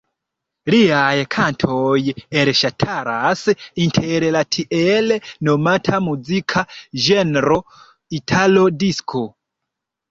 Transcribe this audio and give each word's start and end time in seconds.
Liaj 0.73 1.19
kantoj 1.35 1.99
elstaras 2.43 3.45
inter 3.85 4.27
la 4.37 4.43
tiel 4.57 5.15
nomata 5.51 6.03
muzika 6.09 6.69
ĝenro 7.07 7.61
italo-disko. 8.23 9.25